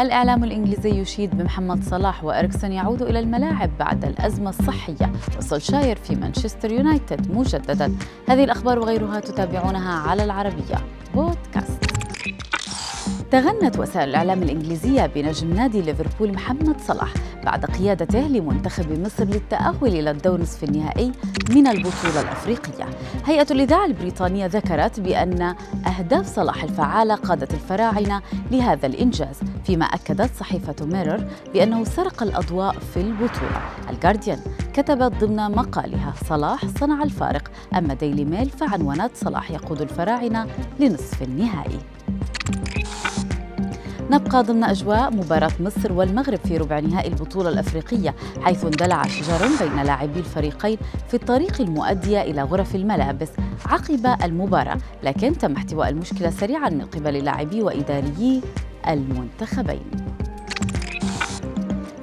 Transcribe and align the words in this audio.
الإعلام 0.00 0.44
الإنجليزي 0.44 0.90
يشيد 0.90 1.38
بمحمد 1.38 1.84
صلاح 1.84 2.24
وإريكسون 2.24 2.72
يعود 2.72 3.02
إلى 3.02 3.18
الملاعب 3.18 3.70
بعد 3.78 4.04
الأزمة 4.04 4.48
الصحية. 4.50 5.12
وسولشاير 5.38 5.96
في 5.96 6.14
مانشستر 6.14 6.72
يونايتد 6.72 7.30
مجددا. 7.30 7.94
هذه 8.28 8.44
الأخبار 8.44 8.78
وغيرها 8.78 9.20
تتابعونها 9.20 9.92
على 9.92 10.24
العربية. 10.24 10.76
بودكاست. 11.14 11.79
تغنت 13.30 13.78
وسائل 13.78 14.08
الإعلام 14.08 14.42
الإنجليزية 14.42 15.06
بنجم 15.06 15.54
نادي 15.54 15.82
ليفربول 15.82 16.32
محمد 16.32 16.80
صلاح 16.80 17.14
بعد 17.44 17.64
قيادته 17.64 18.18
لمنتخب 18.18 19.00
مصر 19.00 19.24
للتأهل 19.24 19.86
إلى 19.86 20.10
الدور 20.10 20.40
نصف 20.40 20.64
النهائي 20.64 21.12
من 21.50 21.66
البطولة 21.66 22.20
الأفريقية. 22.20 22.84
هيئة 23.26 23.46
الإذاعة 23.50 23.86
البريطانية 23.86 24.46
ذكرت 24.46 25.00
بأن 25.00 25.54
أهداف 25.86 26.26
صلاح 26.26 26.62
الفعالة 26.62 27.14
قادت 27.14 27.54
الفراعنة 27.54 28.22
لهذا 28.50 28.86
الإنجاز 28.86 29.40
فيما 29.64 29.84
أكدت 29.84 30.30
صحيفة 30.34 30.86
ميرور 30.86 31.24
بأنه 31.54 31.84
سرق 31.84 32.22
الأضواء 32.22 32.76
في 32.94 33.00
البطولة. 33.00 33.60
الجارديان 33.90 34.38
كتبت 34.74 35.24
ضمن 35.24 35.36
مقالها 35.36 36.14
صلاح 36.28 36.66
صنع 36.66 37.02
الفارق 37.02 37.50
أما 37.76 37.94
ديلي 37.94 38.24
ميل 38.24 38.50
فعنونت 38.50 39.10
صلاح 39.14 39.50
يقود 39.50 39.80
الفراعنة 39.80 40.46
لنصف 40.80 41.22
النهائي. 41.22 41.78
نبقى 44.10 44.42
ضمن 44.42 44.64
أجواء 44.64 45.14
مباراة 45.14 45.50
مصر 45.60 45.92
والمغرب 45.92 46.38
في 46.38 46.56
ربع 46.56 46.80
نهائي 46.80 47.08
البطولة 47.08 47.48
الأفريقية 47.48 48.14
حيث 48.40 48.64
اندلع 48.64 49.02
شجار 49.02 49.40
بين 49.60 49.82
لاعبي 49.82 50.18
الفريقين 50.18 50.78
في 51.08 51.14
الطريق 51.14 51.60
المؤدية 51.60 52.20
إلى 52.22 52.42
غرف 52.42 52.74
الملابس 52.74 53.28
عقب 53.66 54.06
المباراة 54.22 54.76
لكن 55.02 55.38
تم 55.38 55.52
احتواء 55.56 55.88
المشكلة 55.88 56.30
سريعا 56.30 56.68
من 56.68 56.84
قبل 56.84 57.24
لاعبي 57.24 57.62
وإداريي 57.62 58.42
المنتخبين. 58.88 60.09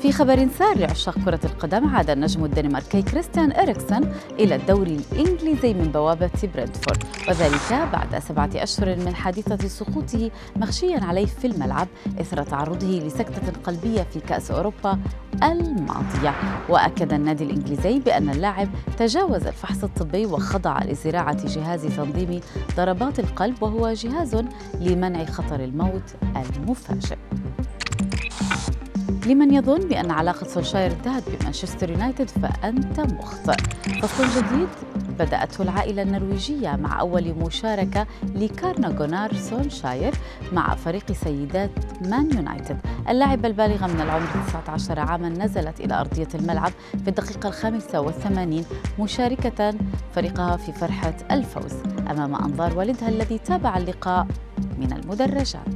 في 0.00 0.12
خبر 0.12 0.48
سار 0.58 0.78
لعشاق 0.78 1.14
كرة 1.24 1.40
القدم 1.44 1.86
عاد 1.96 2.10
النجم 2.10 2.44
الدنماركي 2.44 3.02
كريستيان 3.02 3.52
إريكسون 3.52 4.12
إلى 4.40 4.54
الدوري 4.54 5.00
الإنجليزي 5.12 5.74
من 5.74 5.92
بوابة 5.94 6.30
برنتفورد 6.54 7.04
وذلك 7.28 7.88
بعد 7.92 8.18
سبعة 8.18 8.50
أشهر 8.54 8.96
من 8.96 9.14
حادثة 9.14 9.68
سقوطه 9.68 10.30
مغشيا 10.56 11.04
عليه 11.04 11.26
في 11.26 11.46
الملعب 11.46 11.88
إثر 12.20 12.42
تعرضه 12.42 12.86
لسكتة 12.86 13.52
قلبية 13.64 14.02
في 14.02 14.20
كأس 14.20 14.50
أوروبا 14.50 14.98
الماضية. 15.42 16.34
وأكد 16.68 17.12
النادي 17.12 17.44
الإنجليزي 17.44 17.98
بأن 17.98 18.30
اللاعب 18.30 18.68
تجاوز 18.96 19.46
الفحص 19.46 19.84
الطبي 19.84 20.26
وخضع 20.26 20.84
لزراعة 20.84 21.46
جهاز 21.46 21.86
تنظيم 21.86 22.40
ضربات 22.76 23.18
القلب 23.18 23.62
وهو 23.62 23.92
جهاز 23.92 24.44
لمنع 24.80 25.24
خطر 25.24 25.64
الموت 25.64 26.14
المفاجئ. 26.36 27.16
لمن 29.26 29.54
يظن 29.54 29.88
بأن 29.88 30.10
علاقة 30.10 30.46
سولشاير 30.46 30.92
انتهت 30.92 31.22
بمانشستر 31.28 31.90
يونايتد 31.90 32.30
فأنت 32.30 33.00
مخطئ. 33.00 33.56
فصل 34.02 34.24
جديد 34.42 34.68
بدأته 35.18 35.62
العائلة 35.62 36.02
النرويجية 36.02 36.76
مع 36.76 37.00
أول 37.00 37.34
مشاركة 37.34 38.06
لكارنا 38.34 38.90
جونار 38.90 39.36
سولشاير 39.36 40.14
مع 40.52 40.74
فريق 40.74 41.12
سيدات 41.12 41.70
مان 42.04 42.30
يونايتد. 42.36 42.78
اللاعبة 43.08 43.48
البالغة 43.48 43.86
من 43.86 44.00
العمر 44.00 44.26
19 44.46 45.00
عاما 45.00 45.28
نزلت 45.28 45.80
إلى 45.80 46.00
أرضية 46.00 46.28
الملعب 46.34 46.72
في 47.04 47.08
الدقيقة 47.08 47.48
الخامسة 47.48 48.00
والثمانين 48.00 48.64
مشاركة 48.98 49.74
فريقها 50.14 50.56
في 50.56 50.72
فرحة 50.72 51.16
الفوز 51.30 51.72
أمام 52.10 52.34
أنظار 52.34 52.78
والدها 52.78 53.08
الذي 53.08 53.38
تابع 53.38 53.76
اللقاء 53.76 54.26
من 54.78 54.92
المدرجات. 54.92 55.66